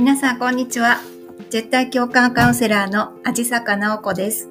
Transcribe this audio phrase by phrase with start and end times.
[0.00, 0.96] 皆さんこんにちは。
[1.50, 4.48] 絶対共感カウンセラーの味坂直子です。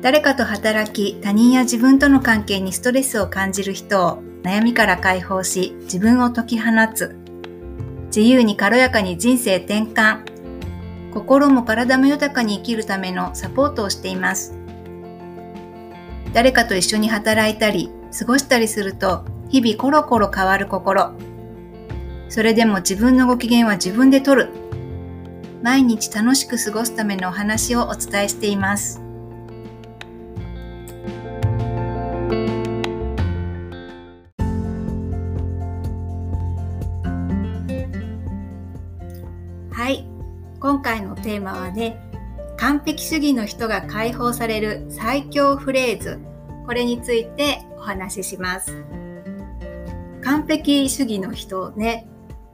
[0.00, 7.18] 誰かと働き他人や自分との関係にストレスを感じる人を悩みから解放し自分を解き放つ。
[8.06, 10.22] 自由に軽やかに人生転換。
[11.12, 14.54] 心も体も豊かに生きるためのサポートをしています。
[16.32, 21.12] 誰かと一緒に働いたり過ごしたりすると日々コロコロ変わる心。
[22.30, 24.50] それでも自分のご機嫌は自分で取る。
[25.64, 29.00] 毎日楽しく過ごすためのお話をお伝えしています。
[39.72, 40.06] はい。
[40.60, 42.00] 今回のテーマはね、
[42.56, 46.20] 完璧主義の人が解放される最強フレーズ。
[46.64, 48.84] これについてお話しします。
[50.22, 52.06] 完璧主義の人ね、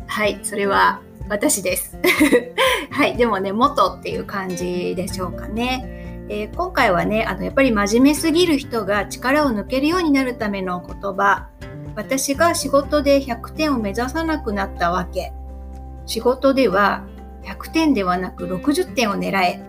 [0.06, 1.98] はい、それは私です。
[2.90, 6.26] はい、でもね、元っていう感じでしょうかね。
[6.28, 11.48] えー、今回はね、あの、やっぱり真面目すぎる人が力を抜けるようになるための言葉。
[11.94, 15.32] 私が仕事で100点を目指さなくなったわけ。
[16.04, 17.04] 仕事では
[17.44, 19.60] 100点ではなく60点を狙え。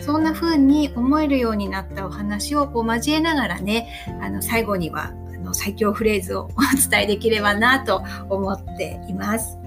[0.00, 3.88] そんな風に思えるようになったお話をこう交えながらね、
[4.22, 9.59] あの最後にはあの最強フレーズを お伝えできればなと思っています。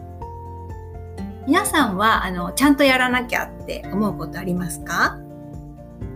[1.45, 5.19] 皆さんはあのちゃんとやらなきゃって思うことありますか？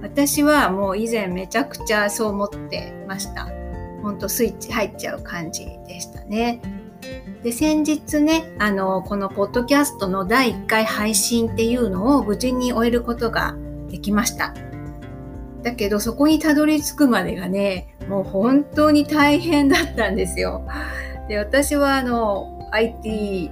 [0.02, 3.48] 私はもう以前めちゃくちゃそう思ってました。
[4.02, 6.61] ほんとスイッチ入っちゃう感じでしたね。
[7.44, 13.55] で先日ねあのこのポッドキャストの第1回配信っていうのを無事に終えることが
[13.89, 14.53] できました。
[15.61, 20.66] だけどそこにたどり着くまでがねもう本当に大変だったんですよ。
[21.28, 23.52] で私はあの IT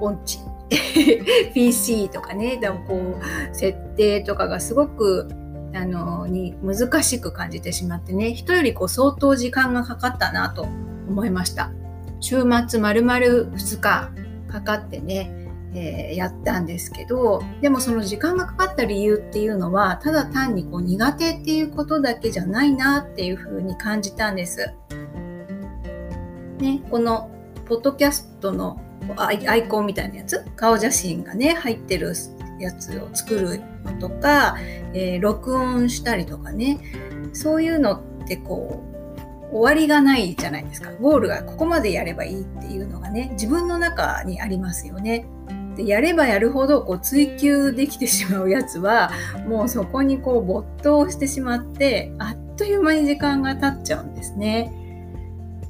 [0.00, 0.38] 音痴
[1.54, 5.28] PC とかねでもこう設定とかがすごく
[5.74, 11.70] あのに難しく感じてしまってね人よりこう相当時間がかかったなと思いました
[12.20, 14.10] 週末まるまる2日
[14.50, 24.74] かかってね、えー、やったんですけどでもその時間がかかった理由っていうのはただ単にこう苦手っていうことだけじゃないなっていうふうに感じたんです。
[26.58, 27.30] ね、この
[27.64, 28.78] ポッドキャストの
[29.16, 30.44] アイアイコンみたいなやつ？
[30.56, 32.14] 顔写真がね入ってる
[32.58, 34.56] やつを作るのとか、
[34.94, 36.78] えー、録音したりとかね
[37.32, 38.84] そういうのってこ
[39.52, 45.26] う終わりがないじゃないですかゴールがここまでやればいいっていうのがね自分の中にありますよね。
[45.76, 49.10] でやればやるほどこう追求できてしまうやつは
[49.46, 54.72] もうそこにこう没頭してしまってあっという間に時間が経っちゃうんですね。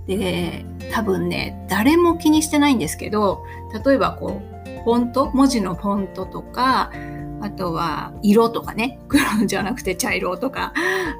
[0.06, 3.44] で多分ね誰も気にしてないんですけど
[3.84, 6.90] 例えばこうフォント文字のフォントとか
[7.40, 10.72] あとは色とかね黒じゃなくて茶色とか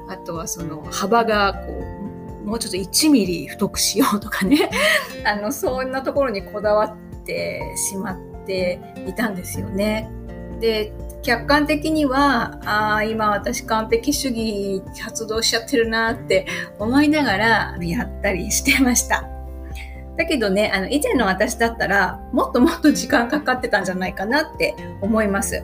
[0.09, 1.83] あとはその幅がこ
[2.43, 4.69] うもうちょっと1ミリ太くしようとかね
[5.25, 10.09] あのそんなところにこだわってしまっていたんですよね。
[10.59, 10.93] で
[11.23, 16.47] 客観的にはああ今私完璧主義発動しちゃってるなって
[16.79, 19.40] 思いながらやったりしてました。
[20.17, 25.63] だけどねあの以前の私だったらもっともっと時間かかってたんじゃないかなって思います。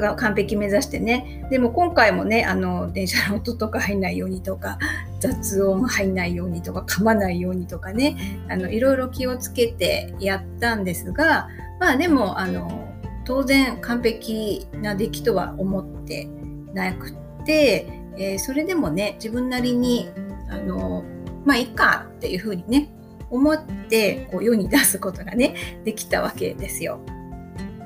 [0.00, 4.78] が完璧目指してねでも今回もねあの電車の音とか入んないようにとか
[5.20, 8.16] 雑音入んないようにとか噛まないようにとかね
[8.48, 11.48] あのいろいろ気をつけてやったんですが
[11.80, 12.92] まあでもあの
[13.24, 16.28] 当然完璧な出来とは思って
[16.74, 17.12] なく
[17.44, 17.86] て、
[18.18, 20.10] えー、それでもね自分なりに
[20.50, 21.04] あの
[21.44, 22.88] まあいいかっていうふうにね
[23.30, 27.00] 思ってこう世に出すことがねできたわけですよ。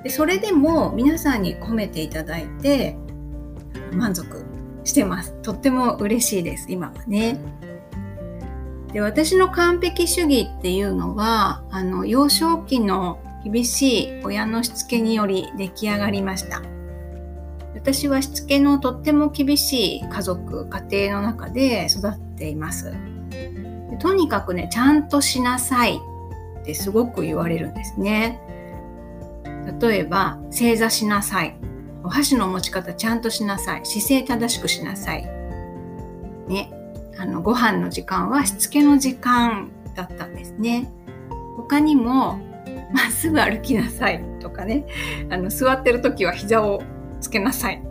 [0.05, 2.97] でそれでも皆さんに込めていただいて
[3.93, 4.45] 満足
[4.85, 5.33] してます。
[5.43, 7.39] とっても嬉しいです今はね。
[8.93, 16.63] で私の完璧主義っていうのはあの幼少期の厳しい親のしつけにより出来上がりました
[17.75, 22.95] 私はしつけのとっても厳しい家族家庭の中で育っています
[23.99, 26.01] とにかくねちゃんとしなさい。
[26.61, 28.41] ってすごく言われるんですね。
[29.81, 31.57] 例えば正座しなさい。
[32.05, 33.85] お箸の持ち方ちゃんとしなさい。
[33.85, 35.25] 姿勢正しくしなさい。
[36.47, 36.73] ね。
[37.19, 40.91] あのご飯の時間はしつけの時間だったんですね。
[41.57, 42.39] 他にも
[42.93, 44.87] まっすぐ歩きなさいとかね。
[45.31, 46.83] あの座ってる時は膝を
[47.21, 47.83] つけなさい。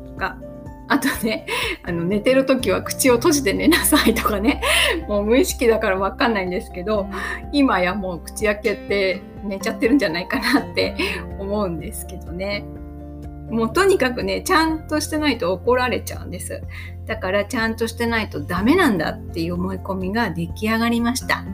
[0.88, 1.45] あとね
[1.84, 4.62] あの寝てる時は口を閉じて寝なさいとかね
[5.07, 7.07] もう無意識だから分かんないんですけど
[7.51, 10.95] 今やもう口開けて寝ちゃってるんじゃないかなって
[11.39, 12.66] 思うんですけどね。
[13.50, 16.62] もうとにかくね、ちゃんとしてないと怒られちゃうんです。
[17.06, 21.45] だからちゃんとしてないとダメなんだっていう思い込みが出来上がりました。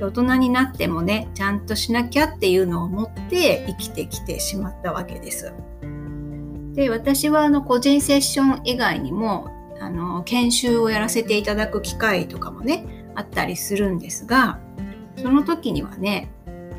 [0.00, 5.52] 大人になってもね、ちゃんとしなきゃっていうのを持って生きてきてしまったわけです。
[6.74, 9.50] で、私はあの個人セッション以外にも、
[9.80, 14.58] あの、研修をやらせていただく機会とかもね、あったりするんですが、
[15.16, 16.30] その時にはね、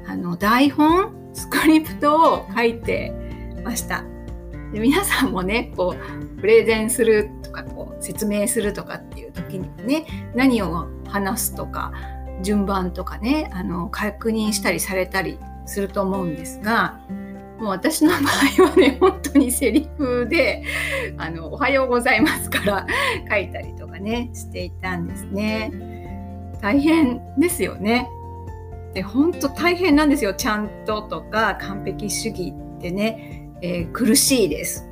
[0.07, 3.13] あの、台本、スクリプトを書いて
[3.63, 4.03] ました。
[4.73, 11.91] で皆さんもねこうプレゼンするとかこう説明するとかっていう時にはね何を話すとか
[12.41, 16.99] 順番とかねあの確認したりされたりすると思うんですが
[17.61, 20.63] もう私の場合はね本当にセリフで
[21.17, 22.85] 「あのおはようございます」から
[23.29, 25.71] 書いたりとかねしていたんですね。
[26.61, 28.07] 大変ですよね。
[28.93, 34.87] で本当大変なんですよちゃんととか完璧主義ってねえー、苦しいです。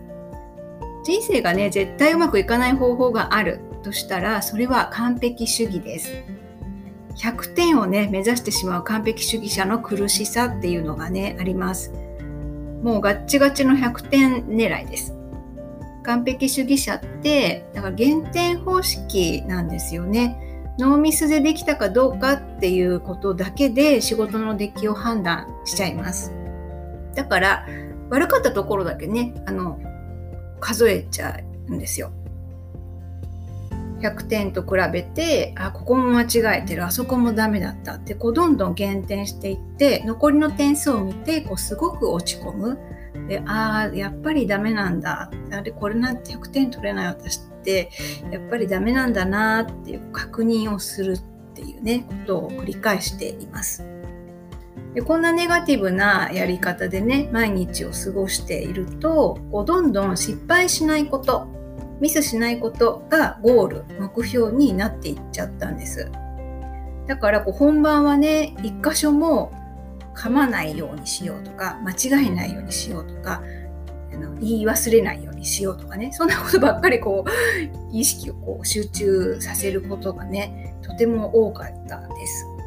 [1.03, 6.09] 人生がね、絶対うまくいかない方法があるとしたら、それは完璧主義です。
[7.15, 11.91] 100点をね、目指してしまう完璧主義者の苦しさっていうのがね、あります。
[12.81, 15.15] もうガッチガチの100点狙いです。
[16.03, 20.49] 完璧主義者って、だから減点方式なんですよね。
[20.79, 26.33] ノーミスでできたかどうかっていうことだけで仕事の出来を判断しちゃいます。
[27.15, 27.67] だから
[28.09, 29.77] 悪かったところだけねあの
[30.61, 31.37] 数えちゃ
[31.67, 32.11] うんですよ。
[33.99, 42.79] 100点と比べてあここも間違えてるあそこもダメだったってこうどんどん減点していって残りの点数を見てこうすごく落ち込む。
[43.27, 45.29] でああやっぱりダメなんだ。
[45.51, 47.89] あれこれなんて100点取れない私って
[48.31, 51.21] やっぱりダメなんだなっていう確認をするっ
[51.53, 53.85] ていうねことを繰り返しています。
[54.93, 61.58] でこんなネガティブなやり方でね毎日を過ごしているとこうどんどん失敗しないこと。
[61.99, 66.11] ミスしないことがゴール目標になっていっちゃったんです
[67.07, 69.51] だからこう本番はね一箇所も
[70.15, 73.41] 噛まないようにしようとか間違えないようにしようとか
[74.13, 77.29] あの言い忘れないようにしようとかねそんなことばっかりこう
[77.91, 82.58] 意識をこう集中させることがねとても多かったんです。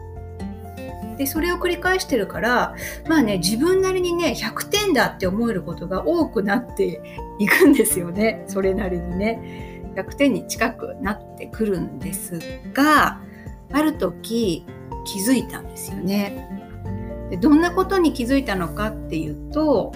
[1.17, 2.75] でそれを繰り返してるから
[3.09, 7.01] まあね自分なりにね100点だって思えることが多くなって
[7.39, 8.45] いくんですよね。
[8.47, 9.73] それなりにね。
[9.95, 12.39] 100点に近くなってくるんです
[12.73, 13.21] が
[13.73, 14.65] ある時
[15.05, 16.49] 気づいたんですよね。
[17.31, 19.93] でどんなことに気づいたのかっていうと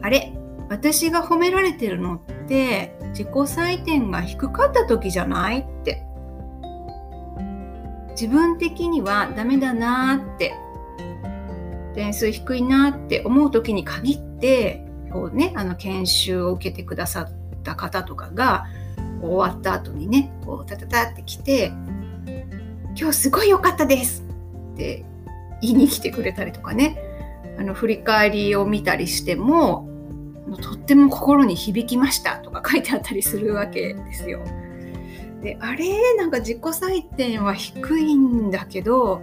[0.00, 0.32] あれ
[0.68, 6.06] 私が褒められてるのって自己採点が低かった時じゃないって。
[8.12, 10.54] 自分的にはダメだなって
[11.94, 18.66] 点数低いなって思う時に限ってこうねあの研修を受けてくださった方とかが
[19.20, 21.72] 終わった後にねこうタタタって来て
[22.98, 24.24] 「今日すごい良かったです」
[24.74, 25.04] って
[25.60, 26.98] 言いに来てくれたりとかね
[27.58, 29.88] あの振り返りを見たりしても
[30.60, 34.42] とっても心に響きましたとか書いてあったりするわけですよ。
[35.42, 36.16] であれ？
[36.16, 39.22] なんか自己採点は低いんだけど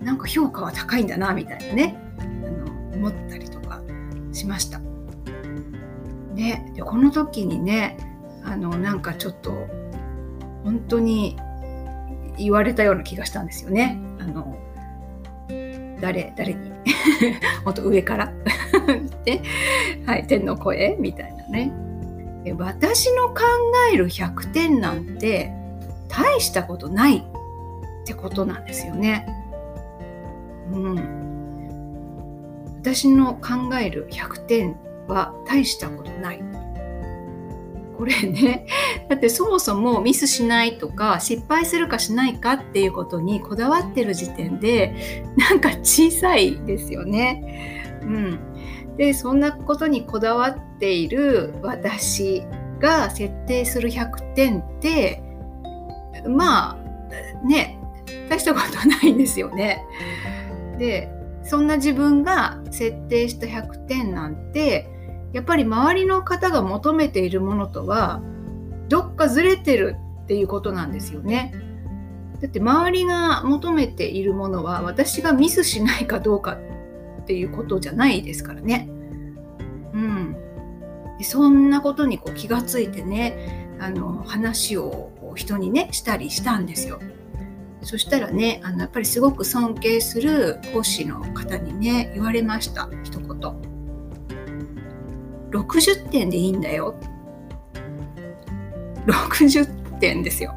[0.00, 1.96] なんか評価は高いんだなみたいなね。
[2.18, 3.80] あの思ったりとか
[4.32, 4.80] しました。
[6.34, 7.96] ね、でこの時にね
[8.44, 9.52] あのなんかちょっと
[10.64, 11.36] 本当に
[12.38, 13.98] 言われたような気がしたんですよね。
[14.18, 14.56] あの
[16.00, 16.70] 誰誰に？
[17.64, 18.32] 本当上から？
[19.24, 19.42] で、
[20.06, 20.96] はい、天の声？
[20.98, 21.72] みたいなね。
[22.56, 23.42] 私の考
[23.92, 25.52] える100点なんて
[26.08, 27.22] 大したことないっ
[28.06, 29.26] てことなんですよね。
[30.72, 30.96] うん、
[32.80, 36.42] 私の考える100点は大したことない。
[37.96, 38.66] これね、
[39.10, 48.00] だってそもそもミスしないとか失敗するかしないかっていうことにこだわってる時点でなんか小さいですよね。
[48.02, 48.49] うん。
[48.96, 52.44] でそんなことにこだわっている私
[52.80, 55.22] が設定する100点って
[56.28, 57.78] まあね
[58.28, 59.84] 大したことないんですよね。
[60.78, 61.10] で
[61.42, 64.88] そんな自分が設定した100点なんて
[65.32, 68.22] やっぱり周りの方が求めているものとは
[68.88, 71.54] どっかずれてるっていうことなんですよね。
[72.40, 76.58] だって周りが求めているものは私がミスしないかどうかっ
[77.30, 78.88] ていうことじゃないですからね。
[79.94, 80.36] うん。
[81.22, 86.98] そんなことにこう気がついてね、あの、話を人にね、したりしたんですよ。
[87.82, 92.90] そしたらね、あの、やっぱりすごく尊敬する講師の方にね、言われました。
[93.04, 93.30] 一言。
[95.52, 96.94] 60点でいいんだよ
[99.06, 100.52] 60点ですよ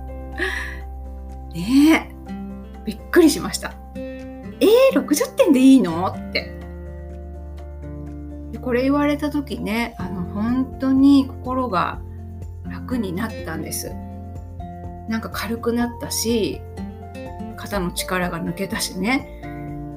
[1.54, 6.08] ねえびっくりしましたえー、60点でいいの？
[6.08, 6.63] って
[8.64, 12.02] これ言われた時ねあの本当に心が
[12.66, 13.94] 楽になったんです。
[15.10, 16.62] なんか軽くなったし
[17.58, 19.42] 肩の力が抜けたしね。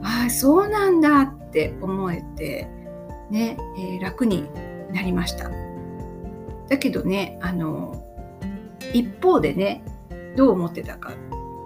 [0.02, 2.68] ああそうなんだって思えて
[3.30, 4.48] ね、えー、楽に
[4.92, 5.50] なりました。
[6.68, 8.04] だけどねあの
[8.92, 9.84] 一方でね
[10.36, 11.12] どう思ってたか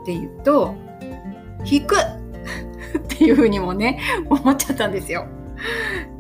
[0.03, 0.75] っていうと
[1.65, 5.27] 引く っていうふうにもね思っちゃったんですよ。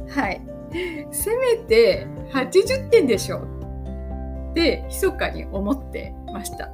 [0.08, 0.49] はい。
[1.10, 3.40] せめて80点でしょ
[4.50, 6.70] って密かに思ってました。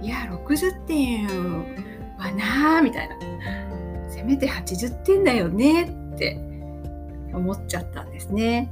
[0.00, 1.26] いや60点
[2.16, 3.16] はなーみたいな
[4.08, 6.38] せめて80点だよねって
[7.32, 8.70] 思っちゃったんですね。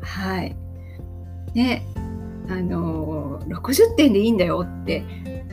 [0.00, 0.56] はい。
[1.54, 1.86] ね
[2.48, 5.04] あの60点でいいんだよって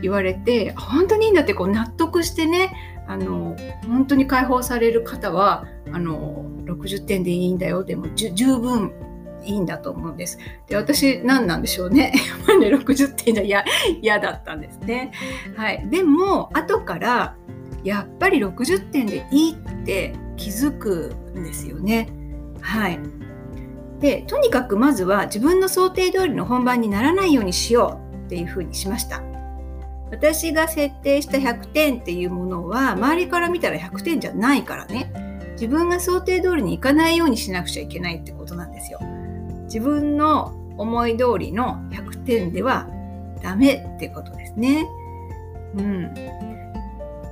[0.02, 2.74] 言われて本当にいいんだってこう納得してね
[3.08, 3.56] あの
[3.88, 6.46] 本当に解放される方はあの
[6.82, 8.92] 60点でいいんだよでも十分
[9.44, 10.38] いいんだと思うんです。
[10.68, 12.14] で私何なんでしょうね。
[12.48, 13.64] 60点じゃ
[14.02, 15.12] 嫌だったんですね。
[15.56, 17.36] はい、でも後から
[17.84, 22.10] やっぱり60点でいいって気づくんですよね。
[22.62, 23.00] はい。
[24.00, 29.24] でとにかくまずは自分の想定通りの本番にならないようにしようっていうふうにしました。
[30.12, 35.12] 私が設定した100点っていうものは周りから見たら100点じゃないからね
[35.62, 39.00] 自分が想定通りにいかないようにしなくちゃいけないってことなんですよ。
[39.66, 42.90] 自分の思い通りの100点では
[43.44, 44.88] ダメってことですね。
[45.76, 46.14] うん。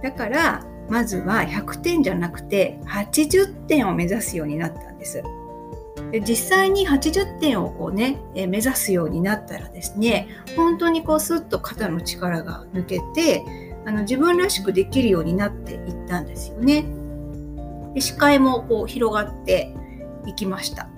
[0.03, 5.24] だから、まずは100点じゃなくて80点を目指すようになったんです。
[6.12, 13.43] で実際に80点をこうね、え目指すようになったらですね、本当にこうスッと肩の力が抜けて、
[13.88, 16.99] あの自分らしくできるようになっていったんですよね。
[17.93, 19.74] で視界もこう広がって
[20.25, 20.89] いきました。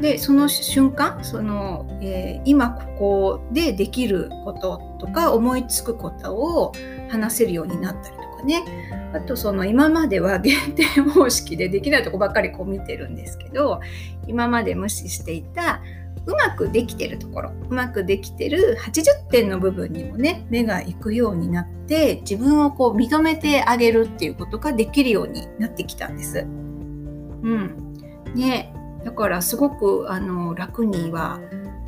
[0.00, 6.72] でその瞬間その、えー、今ここでできることとか思いつくことを
[7.08, 8.64] 話せるようになったりとかね
[9.12, 13.80] あとその今までは 限定方式でできないとこばっかりこう見てるんですけど
[14.26, 15.82] 今まで無視していた
[16.26, 26.40] うまくできてるところうまくできてる80点の部分にもね目が行くようになって自分をこう認めてあげるっていうことができるようになってきたんです。
[26.40, 27.94] うん、
[28.34, 28.74] ね
[29.04, 31.40] だからすごくあの楽には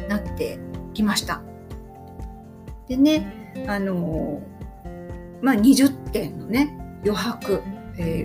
[0.08, 0.58] なって
[0.94, 1.42] きました。
[2.88, 4.42] でねあの
[5.42, 7.62] まあ20点のね余白、
[7.98, 8.24] え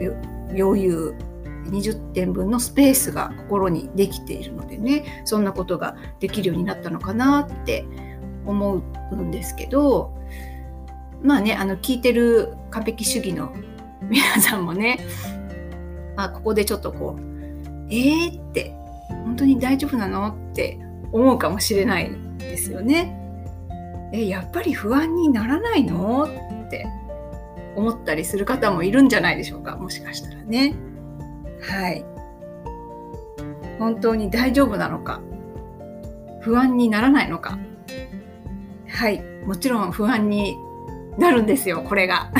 [0.51, 1.15] ー、余裕
[1.69, 7.85] 20点分のスペースが心にできているのでねそんなことができるようになったのかなって
[8.45, 8.81] 思
[9.11, 10.13] うんですけど
[11.21, 13.53] まあねあの聞いてる完璧主義の
[14.01, 14.99] 皆さんもね、
[16.15, 17.21] まあ、ここでちょっとこう
[17.89, 18.73] えーって
[19.09, 20.79] 本当に大丈夫なのって
[21.11, 23.13] 思うかもしれないですよね。
[24.13, 26.87] えやっぱり不安にならないのって
[27.75, 30.75] 思ったりする方もいるんじゃないでしょうかもしかしたらね。
[31.61, 32.05] はい。
[33.79, 35.21] 本当に大丈夫なのか？
[36.41, 37.57] 不安にならないのか？
[38.87, 39.21] はい。
[39.45, 40.57] もちろん不安に
[41.17, 42.31] なるんですよこれが。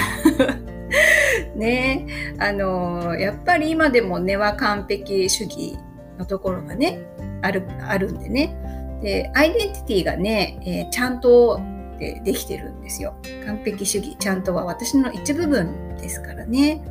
[1.56, 2.06] ね。
[2.40, 5.78] あのやっぱり今でも根は完璧主義
[6.18, 7.02] のところがね
[7.42, 8.56] あるあるんでね。
[9.02, 11.60] でアイデンティティがね、えー、ちゃんと
[12.00, 13.16] でできてるんですよ。
[13.46, 16.82] 完璧主義ちゃんとは私の一部分ですからね。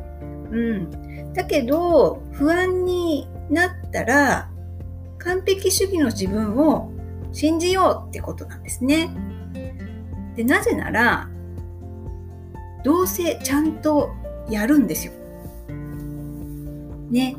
[0.51, 1.06] うん。
[1.37, 4.49] だけど不安になったら
[5.19, 6.91] 完璧主義の自分を
[7.31, 9.09] 信じようってことなんですね。
[10.35, 11.29] でなぜなら
[12.83, 14.09] どうせちゃんと
[14.49, 15.13] やるんですよ。
[17.11, 17.35] ね。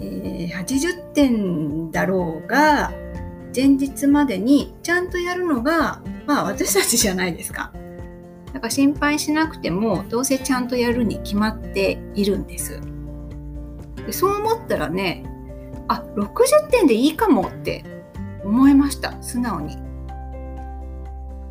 [0.00, 2.92] えー、80点だろうが
[3.54, 7.72] 前日までにちゃんとやるのがまあ私たちじゃないですか。
[8.52, 12.80] だから心配しなくてもどうせちゃんとやるに決まっているんです。
[14.06, 15.24] でそう思ったらね
[15.88, 17.84] あ60点でいいかもって
[18.44, 19.76] 思いました素直に。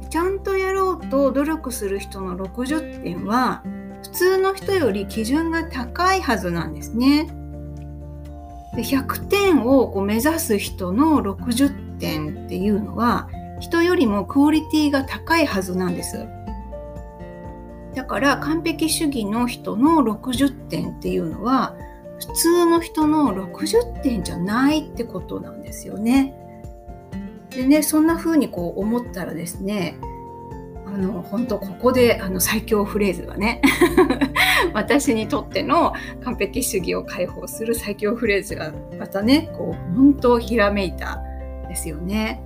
[0.09, 3.61] ちゃんとやろうと努力する人の60点は
[4.03, 7.27] 普通の人より基準が高いはずなんですね。
[8.75, 13.27] で100点をこう目指す人の60点っていうのは
[13.59, 16.25] 人よりもクオリティが高いはずなんです。
[17.97, 21.75] だから完璧主義の人の60点っていうのは
[22.19, 26.35] 普通の人の60点じゃないってことなんですよね。
[27.49, 29.97] でねそんな風にこう思ったらですね
[30.85, 33.63] あの本当ここであの最強フレーズがね
[34.75, 41.23] 私にとっての完璧主義を解放する最強フレーズがまたねこう本当ひらめいた
[41.67, 42.43] ですよね。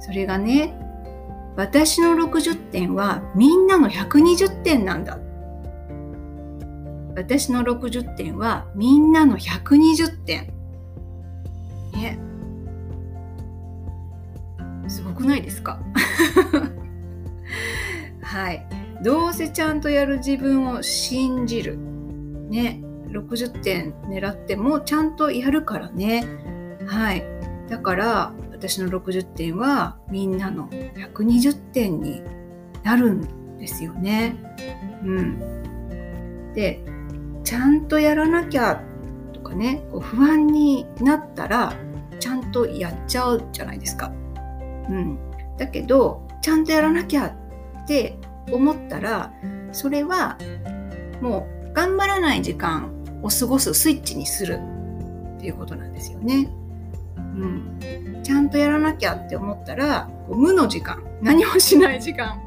[0.00, 0.74] それがね
[1.56, 5.18] 私の60点はみんなの120点なんだ。
[7.14, 10.52] 私の60点はみんなの120点。
[11.92, 12.18] ね。
[14.88, 15.78] すごくないですか？
[18.22, 18.66] はい。
[19.02, 21.76] どうせちゃんとやる自分を信じる。
[22.48, 22.82] ね。
[23.10, 26.24] 60点狙ってもちゃんとやるからね。
[26.86, 27.24] はい。
[27.68, 28.32] だから
[28.62, 32.22] 私の60点はみんなの120点に
[32.84, 34.36] なるんですよね。
[35.04, 36.52] うん。
[36.54, 36.80] で、
[37.42, 38.80] ちゃんとやらなきゃ
[39.32, 41.74] とかね、こう不安になったら
[42.20, 44.12] ちゃんとやっちゃうじゃないですか。
[44.88, 45.18] うん。
[45.58, 47.34] だけど、ちゃんとやらなきゃ
[47.82, 48.16] って
[48.52, 49.32] 思ったら
[49.72, 50.38] それは
[51.20, 52.92] もう頑張らない時間
[53.22, 54.60] を過ごすスイッチにする
[55.36, 56.48] っていうことなんですよね。
[57.34, 61.02] うん、ちゃんとやらなきゃって思ったら無の時間。
[61.20, 62.40] 何もしない時間。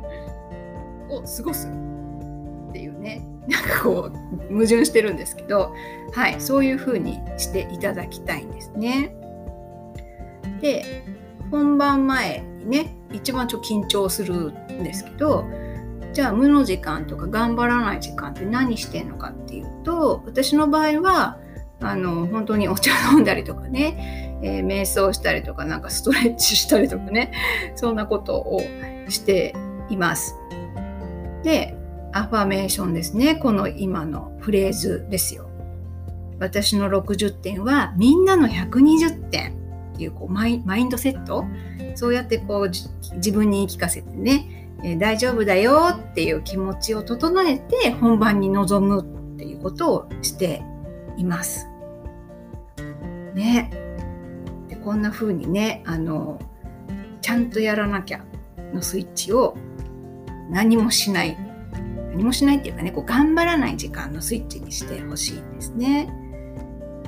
[1.09, 3.25] を過ごすっていうね。
[3.47, 5.73] なんかこう矛盾してるんですけど、
[6.13, 9.15] はい、そういうふうにしていただきたいんですね。
[10.61, 11.03] で
[11.51, 15.45] 本番前にね一番ちょ緊張するんですけど
[16.13, 21.37] じゃあ無の時間とか頑張らない時間って何してんのかっていうと私の場合は
[21.85, 27.31] あの本当にお茶飲んだりとかね、えー、瞑想したりとかなんかストレッチしたりとかね
[27.75, 28.61] そんなことを
[29.07, 29.55] して
[29.89, 30.35] います。
[31.43, 31.77] で
[32.11, 35.47] アファメーションですねこの今のフレーズですよ。
[36.39, 39.53] 私の60点はみんなの120点
[39.93, 41.45] っていうこうマインドセット
[41.93, 49.01] そうやってこう自分に言い聞かせてねえ大丈夫だよっていう気持ちを整えて本番に臨む
[49.35, 50.61] っていうことをして
[51.17, 51.67] います。
[53.35, 53.69] ね。
[54.67, 56.39] でこんな風にねあの
[57.21, 58.23] ちゃんとやらなきゃ
[58.73, 59.55] のスイッチを
[60.49, 61.37] 何もしない
[62.11, 66.09] 何もしないっていうかねこう頑張らない時間のスイッチにしてほしいんですね。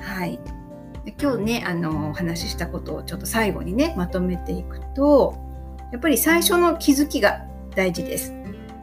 [0.00, 0.38] はい。
[1.04, 5.36] で今日ねあのお話ししたことをちょっと最後にねまとめていくと
[5.92, 8.34] やっぱり最初の気づきが大事です。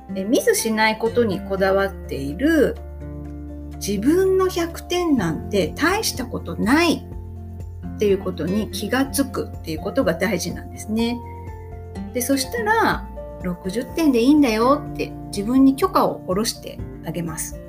[0.10, 2.76] ミスしないことにこだわっている
[3.86, 7.06] 自分の100点なんて大したことない
[7.96, 11.18] っていうことに気がつくっていうことが大事なんですね。
[12.14, 13.08] でそしたら
[13.42, 17.60] 60点でいいんだよって自分に許可を下ろしてあげます。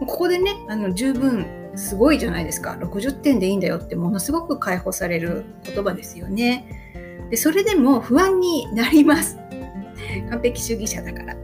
[0.00, 1.46] ここでねあの十分
[1.76, 6.66] すごいじゃないですか60点でいいんだよってものすごく解放される言葉ですよね。
[7.30, 9.38] でそれでも不安になります。
[10.30, 11.36] 完璧主義者だから。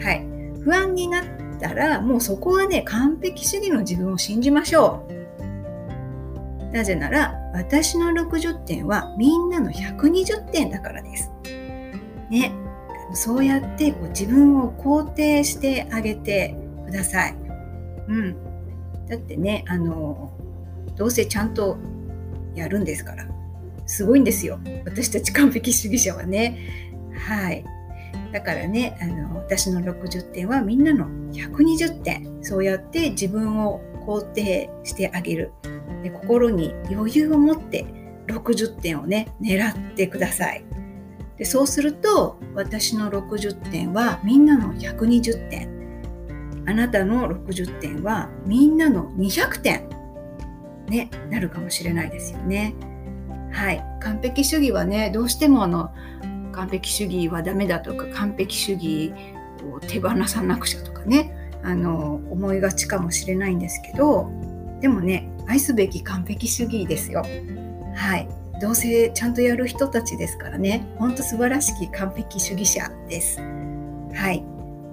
[0.00, 0.26] はい。
[0.62, 1.24] 不安になっ
[1.60, 5.06] たら、もうそこはね、完璧主義の自分を信じましょ
[6.70, 6.74] う。
[6.74, 11.30] なぜなら、私の60点はみんなの120点だからです。
[12.30, 12.52] ね。
[13.12, 16.54] そうやってこう自分を肯定してあげて
[16.86, 17.34] ください。
[18.06, 18.36] うん。
[19.08, 20.32] だってね、あの、
[20.94, 21.78] どうせちゃんと
[22.54, 23.26] やるんですから。
[23.86, 24.60] すごいんですよ。
[24.84, 26.58] 私たち完璧主義者はね。
[27.14, 27.64] はい。
[28.32, 35.52] だからねあの私の60点はみんなの120点そうやって自分を肯定してあげる
[36.02, 37.86] で心に余裕を持って
[38.28, 40.64] 60点をね狙ってください。
[41.36, 45.78] でそうすると私の60点はみんなの120点。
[46.66, 49.88] あなたの60点はみんなの200点
[50.88, 52.74] ねなるかもしれないですよね。
[53.50, 53.84] はい。
[54.00, 55.90] 完璧主義はねどうしてもあの
[56.52, 59.14] 完璧主義はダメだとか完璧主義
[59.72, 64.30] を手放さなくちゃとかねあの思いがちかもしれないんですけど
[64.80, 67.22] でもね愛すべき完璧主義ですよ。
[67.94, 68.28] はい
[68.60, 73.40] どうせちゃんとやる人たちですからねほんと素晴らしき完璧主義者です。
[73.40, 74.44] はい、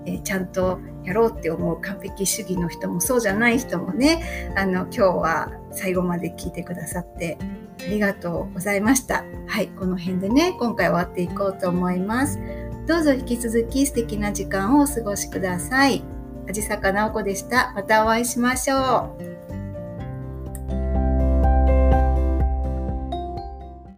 [0.06, 7.38] えー、ちゃんとやろうって思う完璧主義の人もそうじゃない人もねあの今日は最後まで聞いてくださって
[7.82, 9.24] ありがとうございました。
[9.48, 12.40] はい、この辺でね、今回終わっていこうと思います。
[12.88, 16.04] どうぞ引き続き素敵な時間をお過ごしください。
[16.48, 17.74] あじさかなおこでした。
[17.76, 19.25] またお会いしましょう。